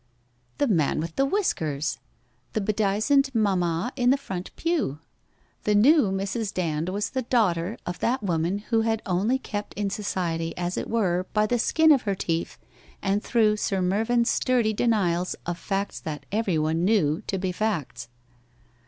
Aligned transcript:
The 0.57 0.65
man 0.67 0.99
with 0.99 1.15
the 1.15 1.27
whiskers! 1.27 1.99
The 2.53 2.59
bedizened 2.61 3.29
Mamma 3.35 3.93
in 3.95 4.09
the 4.09 4.17
front 4.17 4.49
pew! 4.55 4.97
The 5.63 5.75
new 5.75 6.09
Mrs. 6.11 6.51
Dand 6.51 6.89
was 6.89 7.11
the 7.11 7.21
daughter 7.21 7.77
of 7.85 7.99
that 7.99 8.23
woman 8.23 8.57
who 8.73 8.81
had 8.81 9.03
only 9.05 9.37
kept 9.37 9.75
in 9.75 9.91
society 9.91 10.57
as 10.57 10.75
it 10.75 10.89
were 10.89 11.27
by 11.33 11.45
the 11.45 11.59
skin 11.59 11.91
of 11.91 12.01
her 12.01 12.15
teeth 12.15 12.57
and 13.03 13.21
through 13.23 13.57
Sir 13.57 13.79
Mervyn's 13.79 14.31
sturdy 14.31 14.73
denials 14.73 15.35
of 15.45 15.59
facts 15.59 15.99
that 15.99 16.25
everyone 16.31 16.83
knew 16.83 17.21
to 17.27 17.37
be 17.37 17.51
facts. 17.51 18.09